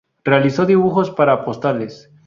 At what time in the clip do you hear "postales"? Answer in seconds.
1.45-2.09